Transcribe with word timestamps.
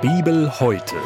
Bibel 0.00 0.60
heute. 0.60 0.96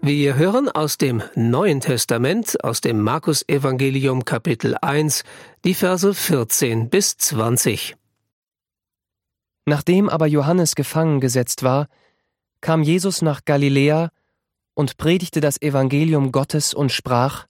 Wir 0.00 0.36
hören 0.36 0.68
aus 0.68 0.98
dem 0.98 1.22
Neuen 1.34 1.80
Testament, 1.80 2.62
aus 2.64 2.80
dem 2.80 3.00
Markus 3.00 3.46
Evangelium 3.48 4.24
Kapitel 4.24 4.76
1, 4.80 5.24
die 5.64 5.74
Verse 5.74 6.14
14 6.14 6.90
bis 6.90 7.16
20. 7.16 7.96
Nachdem 9.66 10.08
aber 10.08 10.26
Johannes 10.26 10.74
gefangen 10.74 11.20
gesetzt 11.20 11.62
war, 11.62 11.88
kam 12.60 12.82
Jesus 12.82 13.22
nach 13.22 13.44
Galiläa 13.44 14.10
und 14.74 14.96
predigte 14.96 15.40
das 15.40 15.60
Evangelium 15.60 16.32
Gottes 16.32 16.74
und 16.74 16.90
sprach 16.92 17.46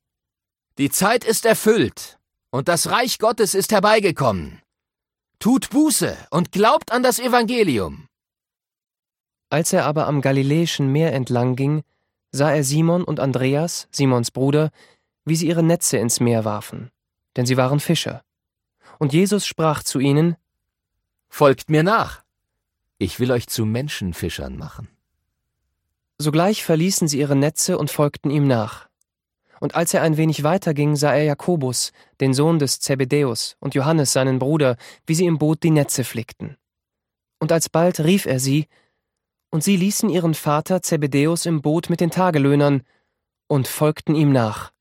Die 0.78 0.90
Zeit 0.90 1.24
ist 1.24 1.46
erfüllt, 1.46 2.18
und 2.50 2.68
das 2.68 2.90
Reich 2.90 3.18
Gottes 3.18 3.54
ist 3.54 3.72
herbeigekommen. 3.72 4.60
Tut 5.44 5.68
Buße 5.68 6.16
und 6.30 6.52
glaubt 6.52 6.90
an 6.90 7.02
das 7.02 7.18
Evangelium. 7.18 8.08
Als 9.50 9.74
er 9.74 9.84
aber 9.84 10.06
am 10.06 10.22
Galiläischen 10.22 10.90
Meer 10.90 11.12
entlang 11.12 11.54
ging, 11.54 11.82
sah 12.32 12.50
er 12.50 12.64
Simon 12.64 13.04
und 13.04 13.20
Andreas, 13.20 13.86
Simons 13.90 14.30
Bruder, 14.30 14.70
wie 15.26 15.36
sie 15.36 15.46
ihre 15.46 15.62
Netze 15.62 15.98
ins 15.98 16.18
Meer 16.18 16.46
warfen, 16.46 16.90
denn 17.36 17.44
sie 17.44 17.58
waren 17.58 17.78
Fischer. 17.78 18.24
Und 18.98 19.12
Jesus 19.12 19.46
sprach 19.46 19.82
zu 19.82 19.98
ihnen 19.98 20.36
Folgt 21.28 21.68
mir 21.68 21.82
nach, 21.82 22.22
ich 22.96 23.20
will 23.20 23.30
euch 23.30 23.46
zu 23.46 23.66
Menschenfischern 23.66 24.56
machen. 24.56 24.88
Sogleich 26.16 26.64
verließen 26.64 27.06
sie 27.06 27.18
ihre 27.18 27.36
Netze 27.36 27.76
und 27.76 27.90
folgten 27.90 28.30
ihm 28.30 28.46
nach. 28.46 28.88
Und 29.60 29.74
als 29.74 29.94
er 29.94 30.02
ein 30.02 30.16
wenig 30.16 30.42
weiter 30.42 30.74
ging, 30.74 30.96
sah 30.96 31.14
er 31.14 31.24
Jakobus, 31.24 31.92
den 32.20 32.34
Sohn 32.34 32.58
des 32.58 32.80
Zebedäus, 32.80 33.56
und 33.60 33.74
Johannes, 33.74 34.12
seinen 34.12 34.38
Bruder, 34.38 34.76
wie 35.06 35.14
sie 35.14 35.26
im 35.26 35.38
Boot 35.38 35.62
die 35.62 35.70
Netze 35.70 36.04
flickten. 36.04 36.56
Und 37.40 37.52
alsbald 37.52 38.00
rief 38.00 38.26
er 38.26 38.40
sie, 38.40 38.66
und 39.50 39.62
sie 39.62 39.76
ließen 39.76 40.08
ihren 40.08 40.34
Vater 40.34 40.82
Zebedäus 40.82 41.46
im 41.46 41.62
Boot 41.62 41.88
mit 41.88 42.00
den 42.00 42.10
Tagelöhnern 42.10 42.82
und 43.46 43.68
folgten 43.68 44.14
ihm 44.14 44.32
nach. 44.32 44.72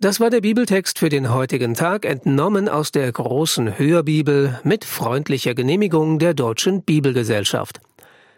Das 0.00 0.18
war 0.18 0.28
der 0.28 0.40
Bibeltext 0.40 0.98
für 0.98 1.08
den 1.08 1.32
heutigen 1.32 1.74
Tag, 1.74 2.04
entnommen 2.04 2.68
aus 2.68 2.90
der 2.90 3.10
großen 3.10 3.78
Hörbibel 3.78 4.60
mit 4.64 4.84
freundlicher 4.84 5.54
Genehmigung 5.54 6.18
der 6.18 6.34
Deutschen 6.34 6.82
Bibelgesellschaft. 6.82 7.80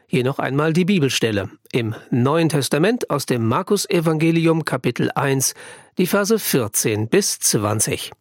Hier 0.09 0.23
noch 0.23 0.39
einmal 0.39 0.73
die 0.73 0.85
Bibelstelle 0.85 1.51
im 1.73 1.97
Neuen 2.11 2.49
Testament 2.49 3.11
aus 3.11 3.27
dem 3.27 3.45
Markus 3.45 3.91
Evangelium 3.91 4.65
Kapitel 4.65 5.11
1, 5.13 5.55
die 5.99 6.07
Verse 6.07 6.39
14 6.39 7.09
bis 7.09 7.41
20. 7.41 8.13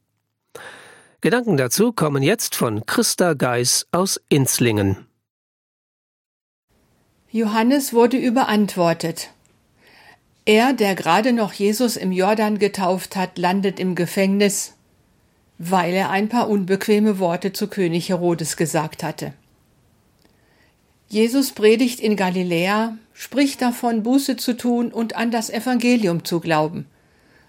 Gedanken 1.22 1.58
dazu 1.58 1.94
kommen 1.94 2.24
jetzt 2.24 2.56
von 2.56 2.88
Christa 2.88 3.36
Geis 3.36 3.86
aus 3.92 4.20
Inzlingen. 4.30 5.06
Johannes 7.30 7.94
wurde 7.94 8.18
überantwortet. 8.18 9.30
Er, 10.46 10.74
der 10.74 10.96
gerade 10.96 11.34
noch 11.34 11.54
Jesus 11.54 11.98
im 11.98 12.12
Jordan 12.12 12.58
getauft 12.58 13.16
hat, 13.16 13.38
landet 13.38 13.80
im 13.80 13.94
Gefängnis, 13.94 14.74
weil 15.60 15.94
er 15.94 16.10
ein 16.10 16.30
paar 16.30 16.50
unbequeme 16.50 17.20
Worte 17.20 17.54
zu 17.54 17.68
König 17.68 18.10
Herodes 18.10 18.58
gesagt 18.58 19.04
hatte. 19.04 19.34
Jesus 21.08 21.52
predigt 21.52 22.00
in 22.00 22.16
Galiläa, 22.16 22.98
spricht 23.14 23.62
davon, 23.62 24.04
Buße 24.04 24.38
zu 24.38 24.58
tun 24.58 24.92
und 24.92 25.16
an 25.16 25.32
das 25.32 25.50
Evangelium 25.50 26.26
zu 26.26 26.40
glauben. 26.40 26.88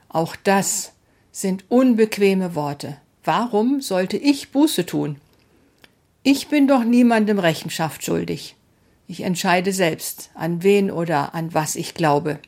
Auch 0.08 0.36
das 0.36 0.92
sind 1.32 1.64
unbequeme 1.68 2.54
Worte. 2.54 2.98
Warum 3.24 3.80
sollte 3.80 4.16
ich 4.16 4.50
Buße 4.52 4.86
tun? 4.86 5.16
Ich 6.22 6.48
bin 6.48 6.68
doch 6.68 6.84
niemandem 6.84 7.38
Rechenschaft 7.38 8.04
schuldig. 8.04 8.56
Ich 9.08 9.22
entscheide 9.22 9.72
selbst, 9.72 10.30
an 10.34 10.62
wen 10.62 10.90
oder 10.90 11.34
an 11.34 11.54
was 11.54 11.76
ich 11.76 11.94
glaube. 11.94 12.38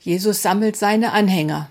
Jesus 0.00 0.42
sammelt 0.42 0.76
seine 0.76 1.12
Anhänger. 1.12 1.70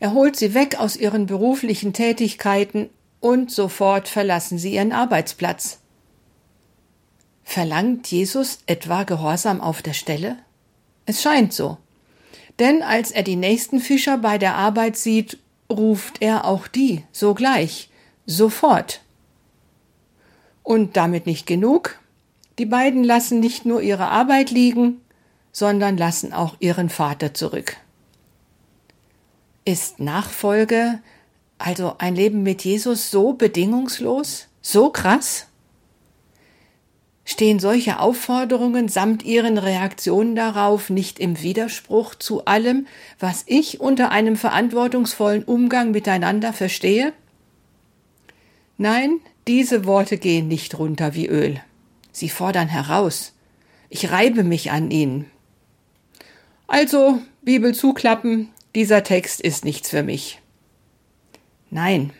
Er 0.00 0.14
holt 0.14 0.36
sie 0.36 0.54
weg 0.54 0.80
aus 0.80 0.96
ihren 0.96 1.26
beruflichen 1.26 1.92
Tätigkeiten 1.92 2.88
und 3.20 3.50
sofort 3.50 4.08
verlassen 4.08 4.58
sie 4.58 4.74
ihren 4.74 4.92
Arbeitsplatz. 4.92 5.81
Verlangt 7.52 8.10
Jesus 8.10 8.60
etwa 8.64 9.02
Gehorsam 9.02 9.60
auf 9.60 9.82
der 9.82 9.92
Stelle? 9.92 10.38
Es 11.04 11.20
scheint 11.20 11.52
so. 11.52 11.76
Denn 12.58 12.82
als 12.82 13.10
er 13.10 13.22
die 13.24 13.36
nächsten 13.36 13.78
Fischer 13.78 14.16
bei 14.16 14.38
der 14.38 14.54
Arbeit 14.54 14.96
sieht, 14.96 15.36
ruft 15.68 16.22
er 16.22 16.46
auch 16.46 16.66
die 16.66 17.04
sogleich, 17.12 17.90
sofort. 18.24 19.02
Und 20.62 20.96
damit 20.96 21.26
nicht 21.26 21.46
genug. 21.46 22.00
Die 22.58 22.64
beiden 22.64 23.04
lassen 23.04 23.38
nicht 23.38 23.66
nur 23.66 23.82
ihre 23.82 24.08
Arbeit 24.08 24.50
liegen, 24.50 25.02
sondern 25.52 25.98
lassen 25.98 26.32
auch 26.32 26.56
ihren 26.58 26.88
Vater 26.88 27.34
zurück. 27.34 27.76
Ist 29.66 30.00
Nachfolge, 30.00 31.02
also 31.58 31.96
ein 31.98 32.14
Leben 32.14 32.42
mit 32.44 32.64
Jesus, 32.64 33.10
so 33.10 33.34
bedingungslos, 33.34 34.46
so 34.62 34.88
krass? 34.88 35.48
Stehen 37.32 37.60
solche 37.60 37.98
Aufforderungen 37.98 38.88
samt 38.88 39.22
ihren 39.22 39.56
Reaktionen 39.56 40.36
darauf 40.36 40.90
nicht 40.90 41.18
im 41.18 41.40
Widerspruch 41.40 42.14
zu 42.14 42.44
allem, 42.44 42.86
was 43.18 43.44
ich 43.46 43.80
unter 43.80 44.10
einem 44.10 44.36
verantwortungsvollen 44.36 45.42
Umgang 45.42 45.92
miteinander 45.92 46.52
verstehe? 46.52 47.14
Nein, 48.76 49.18
diese 49.48 49.86
Worte 49.86 50.18
gehen 50.18 50.46
nicht 50.46 50.78
runter 50.78 51.14
wie 51.14 51.26
Öl. 51.26 51.58
Sie 52.12 52.28
fordern 52.28 52.68
heraus. 52.68 53.32
Ich 53.88 54.10
reibe 54.10 54.44
mich 54.44 54.70
an 54.70 54.90
ihnen. 54.90 55.24
Also, 56.66 57.18
Bibel 57.40 57.74
zuklappen, 57.74 58.50
dieser 58.74 59.04
Text 59.04 59.40
ist 59.40 59.64
nichts 59.64 59.88
für 59.88 60.02
mich. 60.02 60.42
Nein, 61.70 62.12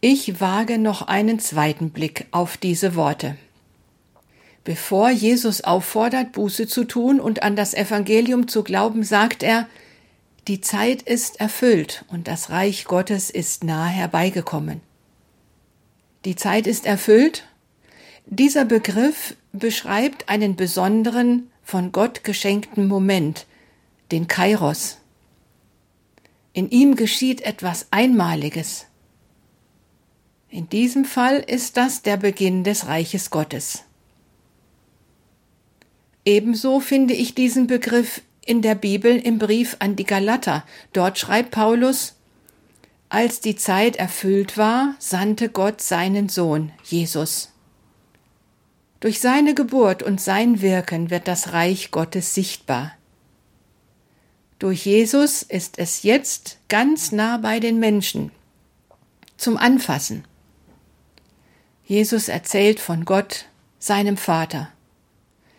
ich 0.00 0.40
wage 0.40 0.78
noch 0.78 1.02
einen 1.02 1.40
zweiten 1.40 1.90
Blick 1.90 2.26
auf 2.30 2.56
diese 2.56 2.94
Worte. 2.94 3.36
Bevor 4.68 5.08
Jesus 5.08 5.62
auffordert, 5.62 6.32
Buße 6.32 6.66
zu 6.66 6.84
tun 6.84 7.20
und 7.20 7.42
an 7.42 7.56
das 7.56 7.72
Evangelium 7.72 8.48
zu 8.48 8.62
glauben, 8.62 9.02
sagt 9.02 9.42
er, 9.42 9.66
die 10.46 10.60
Zeit 10.60 11.00
ist 11.00 11.40
erfüllt 11.40 12.04
und 12.08 12.28
das 12.28 12.50
Reich 12.50 12.84
Gottes 12.84 13.30
ist 13.30 13.64
nahe 13.64 13.88
herbeigekommen. 13.88 14.82
Die 16.26 16.36
Zeit 16.36 16.66
ist 16.66 16.84
erfüllt. 16.84 17.44
Dieser 18.26 18.66
Begriff 18.66 19.36
beschreibt 19.54 20.28
einen 20.28 20.54
besonderen, 20.54 21.50
von 21.62 21.90
Gott 21.90 22.22
geschenkten 22.22 22.88
Moment, 22.88 23.46
den 24.12 24.28
Kairos. 24.28 24.98
In 26.52 26.68
ihm 26.68 26.94
geschieht 26.94 27.40
etwas 27.40 27.86
Einmaliges. 27.90 28.84
In 30.50 30.68
diesem 30.68 31.06
Fall 31.06 31.38
ist 31.38 31.78
das 31.78 32.02
der 32.02 32.18
Beginn 32.18 32.64
des 32.64 32.86
Reiches 32.86 33.30
Gottes. 33.30 33.84
Ebenso 36.28 36.78
finde 36.78 37.14
ich 37.14 37.34
diesen 37.34 37.68
Begriff 37.68 38.20
in 38.44 38.60
der 38.60 38.74
Bibel 38.74 39.16
im 39.16 39.38
Brief 39.38 39.76
an 39.78 39.96
die 39.96 40.04
Galater. 40.04 40.62
Dort 40.92 41.18
schreibt 41.18 41.52
Paulus, 41.52 42.16
als 43.08 43.40
die 43.40 43.56
Zeit 43.56 43.96
erfüllt 43.96 44.58
war, 44.58 44.94
sandte 44.98 45.48
Gott 45.48 45.80
seinen 45.80 46.28
Sohn, 46.28 46.70
Jesus. 46.84 47.50
Durch 49.00 49.20
seine 49.20 49.54
Geburt 49.54 50.02
und 50.02 50.20
sein 50.20 50.60
Wirken 50.60 51.08
wird 51.08 51.28
das 51.28 51.54
Reich 51.54 51.92
Gottes 51.92 52.34
sichtbar. 52.34 52.92
Durch 54.58 54.84
Jesus 54.84 55.42
ist 55.42 55.78
es 55.78 56.02
jetzt 56.02 56.58
ganz 56.68 57.10
nah 57.10 57.38
bei 57.38 57.58
den 57.58 57.80
Menschen, 57.80 58.32
zum 59.38 59.56
Anfassen. 59.56 60.26
Jesus 61.86 62.28
erzählt 62.28 62.80
von 62.80 63.06
Gott, 63.06 63.46
seinem 63.78 64.18
Vater. 64.18 64.70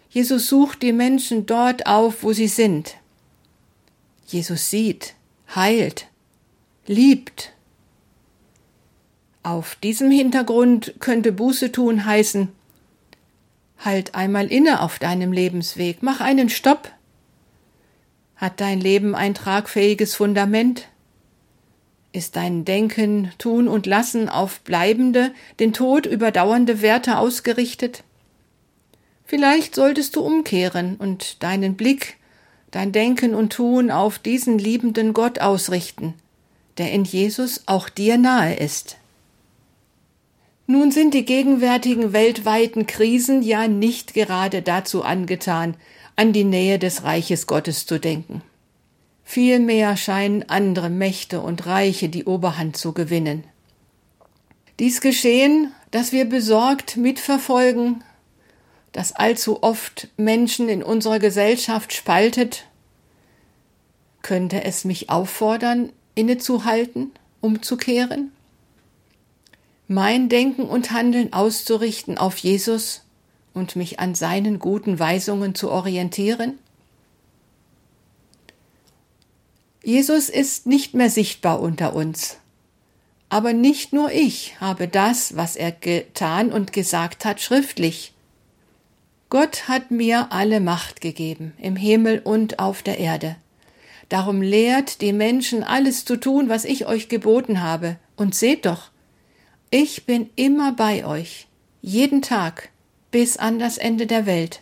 Jesus 0.09 0.47
sucht 0.47 0.81
die 0.81 0.91
Menschen 0.91 1.45
dort 1.45 1.85
auf, 1.85 2.23
wo 2.23 2.33
sie 2.33 2.47
sind. 2.47 2.97
Jesus 4.25 4.69
sieht, 4.69 5.13
heilt, 5.55 6.07
liebt. 6.87 7.53
Auf 9.43 9.75
diesem 9.75 10.11
Hintergrund 10.11 10.95
könnte 10.99 11.31
Buße 11.31 11.71
tun 11.71 12.05
heißen, 12.05 12.49
halt 13.77 14.15
einmal 14.15 14.47
inne 14.47 14.81
auf 14.81 14.99
deinem 14.99 15.31
Lebensweg, 15.31 16.01
mach 16.01 16.21
einen 16.21 16.49
Stopp. 16.49 16.91
Hat 18.35 18.59
dein 18.61 18.79
Leben 18.79 19.15
ein 19.15 19.35
tragfähiges 19.35 20.15
Fundament? 20.15 20.87
Ist 22.11 22.35
dein 22.35 22.65
Denken, 22.65 23.31
Tun 23.37 23.67
und 23.67 23.85
Lassen 23.85 24.29
auf 24.29 24.61
bleibende, 24.61 25.31
den 25.59 25.73
Tod 25.73 26.07
überdauernde 26.07 26.81
Werte 26.81 27.17
ausgerichtet? 27.17 28.03
Vielleicht 29.29 29.75
solltest 29.75 30.15
du 30.15 30.21
umkehren 30.21 30.95
und 30.95 31.43
deinen 31.43 31.75
Blick, 31.75 32.17
dein 32.71 32.91
Denken 32.91 33.35
und 33.35 33.53
Tun 33.53 33.91
auf 33.91 34.17
diesen 34.17 34.57
liebenden 34.57 35.13
Gott 35.13 35.37
ausrichten, 35.37 36.15
der 36.79 36.91
in 36.91 37.03
Jesus 37.03 37.61
auch 37.67 37.89
dir 37.89 38.17
nahe 38.17 38.55
ist. 38.55 38.97
Nun 40.65 40.91
sind 40.91 41.13
die 41.13 41.25
gegenwärtigen 41.25 42.11
weltweiten 42.11 42.87
Krisen 42.87 43.43
ja 43.43 43.67
nicht 43.67 44.15
gerade 44.15 44.63
dazu 44.63 45.03
angetan, 45.03 45.75
an 46.15 46.33
die 46.33 46.43
Nähe 46.43 46.79
des 46.79 47.03
Reiches 47.03 47.45
Gottes 47.45 47.85
zu 47.85 47.99
denken. 47.99 48.41
Vielmehr 49.23 49.95
scheinen 49.95 50.49
andere 50.49 50.89
Mächte 50.89 51.41
und 51.41 51.67
Reiche 51.67 52.09
die 52.09 52.25
Oberhand 52.25 52.77
zu 52.77 52.93
gewinnen. 52.93 53.43
Dies 54.79 55.01
geschehen, 55.01 55.71
dass 55.91 56.13
wir 56.13 56.25
besorgt 56.25 56.97
mitverfolgen, 56.97 58.03
dass 58.91 59.13
allzu 59.13 59.63
oft 59.63 60.07
Menschen 60.17 60.69
in 60.69 60.83
unserer 60.83 61.19
Gesellschaft 61.19 61.93
spaltet, 61.93 62.65
könnte 64.21 64.63
es 64.63 64.85
mich 64.85 65.09
auffordern, 65.09 65.91
innezuhalten, 66.15 67.11
umzukehren? 67.41 68.31
mein 69.89 70.29
Denken 70.29 70.65
und 70.65 70.91
Handeln 70.91 71.33
auszurichten 71.33 72.19
auf 72.19 72.37
Jesus 72.37 73.01
und 73.55 73.75
mich 73.75 73.99
an 73.99 74.13
seinen 74.13 74.59
guten 74.59 74.99
Weisungen 74.99 75.55
zu 75.55 75.71
orientieren? 75.71 76.59
Jesus 79.83 80.29
ist 80.29 80.67
nicht 80.67 80.93
mehr 80.93 81.09
sichtbar 81.09 81.59
unter 81.59 81.95
uns. 81.95 82.37
Aber 83.29 83.53
nicht 83.53 83.91
nur 83.91 84.11
ich 84.11 84.61
habe 84.61 84.87
das, 84.87 85.35
was 85.35 85.55
er 85.55 85.71
getan 85.71 86.51
und 86.51 86.71
gesagt 86.71 87.25
hat, 87.25 87.41
schriftlich. 87.41 88.13
Gott 89.29 89.67
hat 89.67 89.91
mir 89.91 90.31
alle 90.31 90.59
Macht 90.59 91.01
gegeben, 91.01 91.53
im 91.59 91.75
Himmel 91.75 92.19
und 92.19 92.57
auf 92.57 92.81
der 92.81 92.97
Erde. 92.97 93.35
Darum 94.09 94.41
lehrt 94.41 95.01
die 95.01 95.13
Menschen 95.13 95.63
alles 95.63 96.03
zu 96.03 96.17
tun, 96.17 96.49
was 96.49 96.65
ich 96.65 96.87
euch 96.87 97.09
geboten 97.09 97.61
habe. 97.61 97.97
Und 98.15 98.33
seht 98.33 98.65
doch, 98.65 98.89
ich 99.69 100.05
bin 100.07 100.31
immer 100.35 100.73
bei 100.73 101.05
euch, 101.05 101.47
jeden 101.81 102.23
Tag, 102.23 102.69
bis 103.11 103.37
an 103.37 103.59
das 103.59 103.77
Ende 103.77 104.07
der 104.07 104.25
Welt. 104.25 104.61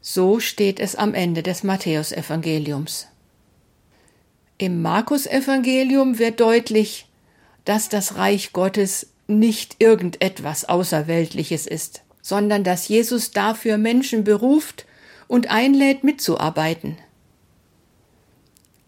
So 0.00 0.40
steht 0.40 0.80
es 0.80 0.96
am 0.96 1.12
Ende 1.12 1.42
des 1.42 1.62
Matthäusevangeliums. 1.62 3.08
Im 4.56 4.80
Markusevangelium 4.80 6.18
wird 6.18 6.40
deutlich, 6.40 7.06
dass 7.66 7.90
das 7.90 8.16
Reich 8.16 8.54
Gottes 8.54 9.08
nicht 9.26 9.76
irgendetwas 9.80 10.64
Außerweltliches 10.66 11.66
ist, 11.66 12.02
sondern 12.26 12.64
dass 12.64 12.88
Jesus 12.88 13.30
dafür 13.30 13.78
Menschen 13.78 14.24
beruft 14.24 14.84
und 15.28 15.48
einlädt 15.48 16.02
mitzuarbeiten. 16.02 16.98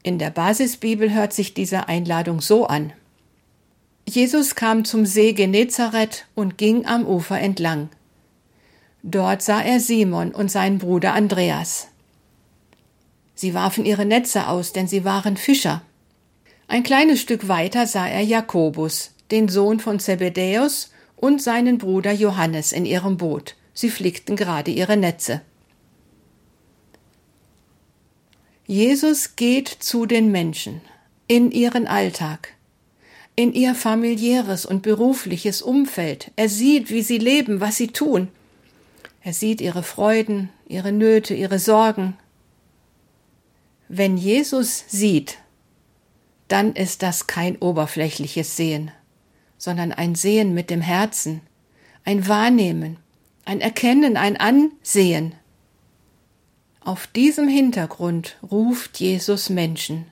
In 0.03 0.19
der 0.19 0.31
Basisbibel 0.31 1.15
hört 1.15 1.33
sich 1.33 1.55
diese 1.55 1.87
Einladung 1.87 2.41
so 2.41 2.67
an. 2.67 2.93
Jesus 4.09 4.57
kam 4.57 4.85
zum 4.85 5.07
See 5.07 5.35
Genezareth 5.35 6.27
und 6.35 6.59
ging 6.59 6.85
am 6.85 7.07
Ufer 7.07 7.39
entlang. 7.39 7.91
Dort 9.05 9.41
sah 9.43 9.61
er 9.61 9.79
Simon 9.79 10.33
und 10.33 10.51
seinen 10.51 10.79
Bruder 10.79 11.15
Andreas. 11.15 11.87
Sie 13.37 13.55
warfen 13.55 13.85
ihre 13.85 14.05
Netze 14.05 14.49
aus, 14.49 14.73
denn 14.73 14.89
sie 14.89 15.05
waren 15.05 15.37
Fischer. 15.37 15.83
Ein 16.67 16.83
kleines 16.83 17.21
Stück 17.21 17.47
weiter 17.47 17.87
sah 17.87 18.09
er 18.09 18.23
Jakobus, 18.23 19.13
den 19.31 19.47
Sohn 19.49 19.79
von 19.79 20.01
Zebedäus, 20.01 20.91
und 21.19 21.43
seinen 21.43 21.79
Bruder 21.79 22.13
Johannes 22.13 22.73
in 22.73 22.87
ihrem 22.87 23.17
Boot. 23.17 23.55
Sie 23.75 23.91
flickten 23.91 24.35
gerade 24.35 24.71
ihre 24.71 24.97
Netze. 24.97 25.43
Jesus 28.67 29.37
geht 29.37 29.69
zu 29.69 30.07
den 30.07 30.33
Menschen 30.33 30.81
in 31.27 31.51
ihren 31.51 31.87
Alltag 31.87 32.55
in 33.39 33.53
ihr 33.53 33.77
familiäres 33.77 34.67
und 34.67 34.83
berufliches 34.83 35.63
Umfeld. 35.63 36.33
Er 36.35 36.49
sieht, 36.49 36.91
wie 36.91 37.03
sie 37.03 37.19
leben, 37.19 37.61
was 37.61 37.77
sie 37.77 37.87
tun. 37.87 38.27
Er 39.23 39.33
sieht 39.33 39.61
ihre 39.61 39.85
Freuden, 39.85 40.49
ihre 40.67 40.91
Nöte, 40.91 41.35
ihre 41.35 41.61
Sorgen. 41.61 42.17
Wenn 43.87 44.17
Jesus 44.17 44.83
sieht, 44.89 45.39
dann 46.49 46.73
ist 46.73 47.05
das 47.05 47.29
kein 47.29 47.57
oberflächliches 47.59 48.57
Sehen, 48.57 48.91
sondern 49.59 49.93
ein 49.93 50.15
Sehen 50.15 50.55
mit 50.55 50.71
dem 50.71 50.81
Herzen, 50.81 51.43
ein 52.05 52.27
Wahrnehmen, 52.27 52.97
ein 53.45 53.61
Erkennen, 53.61 54.17
ein 54.17 54.37
Ansehen. 54.37 55.35
Auf 56.81 57.07
diesem 57.09 57.49
Hintergrund 57.49 58.39
ruft 58.51 58.99
Jesus 58.99 59.51
Menschen, 59.51 60.07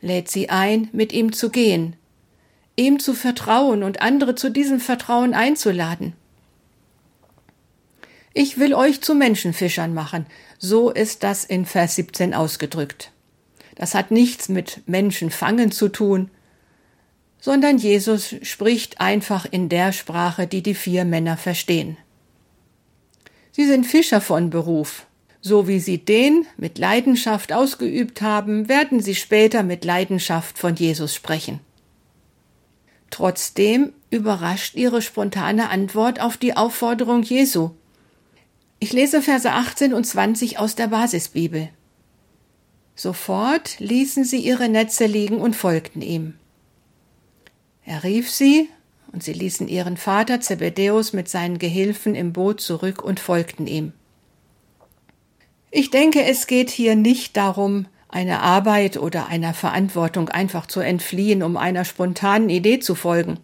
lädt 0.00 0.30
sie 0.30 0.50
ein, 0.50 0.88
mit 0.92 1.12
ihm 1.12 1.32
zu 1.32 1.50
gehen, 1.50 1.96
ihm 2.76 3.00
zu 3.00 3.14
vertrauen 3.14 3.82
und 3.82 4.00
andere 4.02 4.34
zu 4.34 4.50
diesem 4.50 4.78
Vertrauen 4.78 5.34
einzuladen. 5.34 6.12
Ich 8.32 8.58
will 8.58 8.74
euch 8.74 9.00
zu 9.00 9.14
Menschenfischern 9.14 9.92
machen, 9.92 10.26
so 10.58 10.90
ist 10.90 11.24
das 11.24 11.44
in 11.44 11.66
Vers 11.66 11.96
17 11.96 12.32
ausgedrückt. 12.32 13.10
Das 13.74 13.94
hat 13.94 14.10
nichts 14.10 14.48
mit 14.48 14.82
Menschenfangen 14.86 15.72
zu 15.72 15.88
tun, 15.88 16.30
sondern 17.40 17.78
Jesus 17.78 18.34
spricht 18.42 19.00
einfach 19.00 19.46
in 19.50 19.68
der 19.68 19.92
Sprache, 19.92 20.46
die 20.46 20.62
die 20.62 20.74
vier 20.74 21.04
Männer 21.04 21.36
verstehen. 21.36 21.96
Sie 23.52 23.66
sind 23.66 23.86
Fischer 23.86 24.20
von 24.20 24.50
Beruf. 24.50 25.06
So 25.42 25.66
wie 25.66 25.80
sie 25.80 25.96
den 25.98 26.46
mit 26.58 26.76
Leidenschaft 26.76 27.52
ausgeübt 27.52 28.20
haben, 28.20 28.68
werden 28.68 29.00
sie 29.00 29.14
später 29.14 29.62
mit 29.62 29.86
Leidenschaft 29.86 30.58
von 30.58 30.76
Jesus 30.76 31.14
sprechen. 31.14 31.60
Trotzdem 33.08 33.92
überrascht 34.10 34.76
ihre 34.76 35.00
spontane 35.00 35.70
Antwort 35.70 36.20
auf 36.20 36.36
die 36.36 36.56
Aufforderung 36.56 37.22
Jesu. 37.22 37.70
Ich 38.78 38.92
lese 38.92 39.22
Verse 39.22 39.50
18 39.50 39.94
und 39.94 40.04
20 40.04 40.58
aus 40.58 40.74
der 40.74 40.88
Basisbibel. 40.88 41.70
Sofort 42.94 43.78
ließen 43.80 44.24
sie 44.24 44.38
ihre 44.38 44.68
Netze 44.68 45.06
liegen 45.06 45.38
und 45.38 45.56
folgten 45.56 46.02
ihm. 46.02 46.34
Er 47.90 48.04
rief 48.04 48.30
sie, 48.30 48.68
und 49.12 49.24
sie 49.24 49.32
ließen 49.32 49.66
ihren 49.66 49.96
Vater 49.96 50.40
Zebedäus 50.40 51.12
mit 51.12 51.28
seinen 51.28 51.58
Gehilfen 51.58 52.14
im 52.14 52.32
Boot 52.32 52.60
zurück 52.60 53.02
und 53.02 53.18
folgten 53.18 53.66
ihm. 53.66 53.92
Ich 55.72 55.90
denke, 55.90 56.22
es 56.22 56.46
geht 56.46 56.70
hier 56.70 56.94
nicht 56.94 57.36
darum, 57.36 57.86
einer 58.08 58.42
Arbeit 58.42 58.96
oder 58.96 59.26
einer 59.26 59.54
Verantwortung 59.54 60.28
einfach 60.28 60.66
zu 60.66 60.78
entfliehen, 60.78 61.42
um 61.42 61.56
einer 61.56 61.84
spontanen 61.84 62.48
Idee 62.48 62.78
zu 62.78 62.94
folgen. 62.94 63.40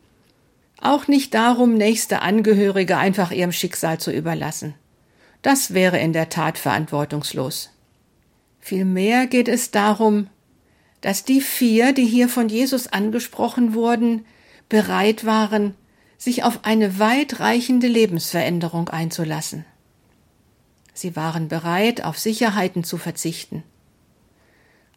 Auch 0.81 1.09
nicht 1.09 1.35
darum, 1.35 1.75
nächste 1.75 2.23
Angehörige 2.23 2.99
einfach 2.99 3.33
ihrem 3.33 3.51
Schicksal 3.51 3.99
zu 3.99 4.13
überlassen. 4.13 4.75
Das 5.43 5.75
wäre 5.75 5.99
in 5.99 6.13
der 6.13 6.29
Tat 6.29 6.57
verantwortungslos. 6.57 7.71
Vielmehr 8.61 9.27
geht 9.27 9.49
es 9.49 9.73
darum, 9.73 10.29
dass 11.01 11.25
die 11.25 11.41
vier, 11.41 11.93
die 11.93 12.07
hier 12.07 12.29
von 12.29 12.49
Jesus 12.49 12.87
angesprochen 12.87 13.75
wurden, 13.75 14.25
bereit 14.69 15.25
waren, 15.25 15.75
sich 16.19 16.45
auf 16.45 16.61
eine 16.65 16.99
weitreichende 16.99 17.87
Lebensveränderung 17.87 18.89
einzulassen. 18.89 19.65
Sie 20.95 21.15
waren 21.15 21.49
bereit, 21.49 22.05
auf 22.05 22.19
Sicherheiten 22.19 22.85
zu 22.85 22.97
verzichten 22.97 23.63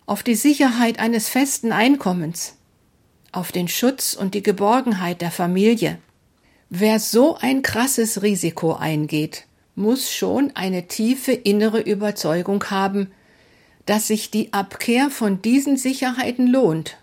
auf 0.10 0.24
die 0.24 0.34
Sicherheit 0.34 0.98
eines 0.98 1.30
festen 1.30 1.72
Einkommens, 1.72 2.56
auf 3.32 3.52
den 3.52 3.68
Schutz 3.68 4.16
und 4.16 4.34
die 4.34 4.42
Geborgenheit 4.42 5.22
der 5.22 5.30
Familie. 5.30 6.00
Wer 6.72 7.00
so 7.00 7.36
ein 7.36 7.62
krasses 7.62 8.24
Risiko 8.24 8.74
eingeht, 8.74 9.46
muss 9.76 10.12
schon 10.12 10.52
eine 10.56 10.88
tiefe 10.88 11.32
innere 11.32 11.80
Überzeugung 11.80 12.64
haben, 12.72 13.12
dass 13.86 14.08
sich 14.08 14.32
die 14.32 14.52
Abkehr 14.52 15.12
von 15.12 15.44
diesen 15.44 15.78
Sicherheiten 15.78 16.48
lohnt 16.48 16.98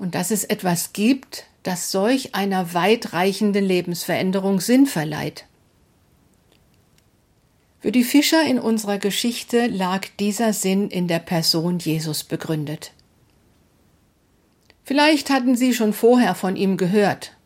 und 0.00 0.14
dass 0.14 0.30
es 0.30 0.44
etwas 0.44 0.94
gibt, 0.94 1.44
das 1.62 1.90
solch 1.90 2.34
einer 2.34 2.72
weitreichenden 2.72 3.62
Lebensveränderung 3.62 4.58
Sinn 4.58 4.86
verleiht. 4.86 5.44
Für 7.80 7.92
die 7.92 8.02
Fischer 8.02 8.42
in 8.42 8.58
unserer 8.58 8.96
Geschichte 8.96 9.66
lag 9.66 10.06
dieser 10.18 10.54
Sinn 10.54 10.88
in 10.88 11.06
der 11.06 11.18
Person 11.18 11.78
Jesus 11.78 12.24
begründet. 12.24 12.92
Vielleicht 14.84 15.28
hatten 15.28 15.54
sie 15.54 15.74
schon 15.74 15.92
vorher 15.92 16.34
von 16.34 16.56
ihm 16.56 16.78
gehört, 16.78 17.36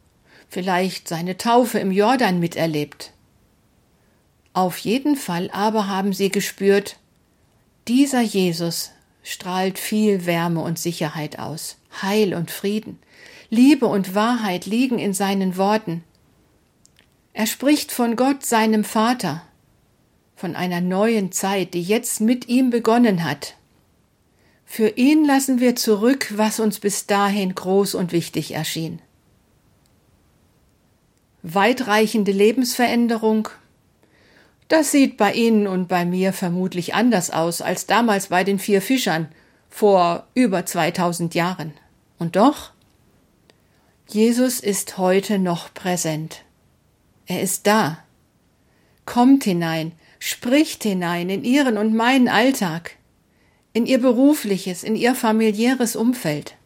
vielleicht 0.49 1.08
seine 1.08 1.37
Taufe 1.37 1.80
im 1.80 1.90
Jordan 1.90 2.38
miterlebt. 2.38 3.11
Auf 4.52 4.78
jeden 4.78 5.16
Fall 5.16 5.50
aber 5.52 5.88
haben 5.88 6.12
sie 6.12 6.28
gespürt, 6.28 6.99
dieser 7.88 8.20
Jesus 8.20 8.92
strahlt 9.24 9.80
viel 9.80 10.26
Wärme 10.26 10.60
und 10.60 10.78
Sicherheit 10.78 11.40
aus, 11.40 11.78
Heil 12.00 12.34
und 12.34 12.52
Frieden, 12.52 13.00
Liebe 13.50 13.86
und 13.86 14.14
Wahrheit 14.14 14.66
liegen 14.66 15.00
in 15.00 15.12
seinen 15.12 15.56
Worten. 15.56 16.04
Er 17.32 17.46
spricht 17.46 17.90
von 17.90 18.14
Gott, 18.14 18.46
seinem 18.46 18.84
Vater, 18.84 19.42
von 20.36 20.54
einer 20.54 20.80
neuen 20.80 21.32
Zeit, 21.32 21.74
die 21.74 21.82
jetzt 21.82 22.20
mit 22.20 22.48
ihm 22.48 22.70
begonnen 22.70 23.24
hat. 23.24 23.56
Für 24.64 24.88
ihn 24.90 25.24
lassen 25.24 25.58
wir 25.58 25.74
zurück, 25.74 26.32
was 26.36 26.60
uns 26.60 26.78
bis 26.78 27.06
dahin 27.06 27.54
groß 27.54 27.96
und 27.96 28.12
wichtig 28.12 28.52
erschien. 28.52 29.00
weitreichende 31.44 32.32
Lebensveränderung. 32.32 33.48
Das 34.76 34.90
sieht 34.90 35.16
bei 35.16 35.32
Ihnen 35.32 35.68
und 35.68 35.86
bei 35.86 36.04
mir 36.04 36.32
vermutlich 36.32 36.94
anders 36.94 37.30
aus 37.30 37.62
als 37.62 37.86
damals 37.86 38.26
bei 38.26 38.42
den 38.42 38.58
vier 38.58 38.82
Fischern 38.82 39.28
vor 39.70 40.26
über 40.34 40.66
2000 40.66 41.32
Jahren. 41.36 41.74
Und 42.18 42.34
doch, 42.34 42.72
Jesus 44.08 44.58
ist 44.58 44.98
heute 44.98 45.38
noch 45.38 45.72
präsent. 45.74 46.42
Er 47.26 47.40
ist 47.40 47.68
da. 47.68 47.98
Kommt 49.06 49.44
hinein, 49.44 49.92
spricht 50.18 50.82
hinein 50.82 51.30
in 51.30 51.44
Ihren 51.44 51.78
und 51.78 51.94
meinen 51.94 52.26
Alltag, 52.26 52.96
in 53.74 53.86
Ihr 53.86 54.00
berufliches, 54.00 54.82
in 54.82 54.96
Ihr 54.96 55.14
familiäres 55.14 55.94
Umfeld. 55.94 56.56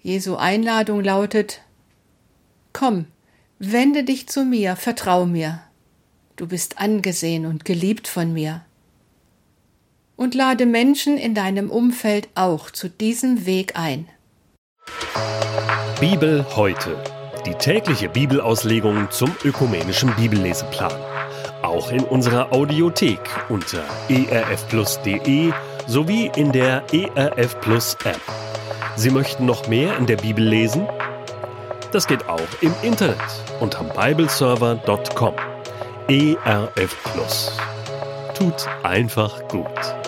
Jesu 0.00 0.34
Einladung 0.34 1.04
lautet, 1.04 1.60
Komm, 2.72 3.04
wende 3.60 4.02
dich 4.02 4.28
zu 4.28 4.44
mir, 4.44 4.74
vertrau 4.74 5.24
mir. 5.24 5.62
Du 6.36 6.46
bist 6.46 6.78
angesehen 6.78 7.46
und 7.46 7.64
geliebt 7.64 8.08
von 8.08 8.32
mir. 8.32 8.62
Und 10.16 10.34
lade 10.34 10.66
Menschen 10.66 11.18
in 11.18 11.34
deinem 11.34 11.70
Umfeld 11.70 12.28
auch 12.34 12.70
zu 12.70 12.88
diesem 12.88 13.44
Weg 13.44 13.76
ein. 13.76 14.08
Bibel 16.00 16.44
heute. 16.56 16.96
Die 17.46 17.54
tägliche 17.54 18.08
Bibelauslegung 18.08 19.10
zum 19.10 19.34
ökumenischen 19.44 20.14
Bibelleseplan. 20.14 20.92
Auch 21.62 21.90
in 21.90 22.04
unserer 22.04 22.52
Audiothek 22.52 23.20
unter 23.48 23.84
erfplus.de 24.08 25.52
sowie 25.86 26.30
in 26.36 26.52
der 26.52 26.82
ERF 26.92 27.60
Plus 27.60 27.96
App. 28.04 28.20
Sie 28.96 29.10
möchten 29.10 29.46
noch 29.46 29.68
mehr 29.68 29.96
in 29.96 30.06
der 30.06 30.16
Bibel 30.16 30.44
lesen? 30.44 30.86
Das 31.92 32.06
geht 32.06 32.28
auch 32.28 32.40
im 32.60 32.74
Internet 32.82 33.18
unter 33.60 33.84
bibleserver.com. 33.84 35.51
ERF 36.08 36.96
Plus. 37.04 37.56
Tut 38.34 38.68
einfach 38.82 39.46
gut. 39.48 40.01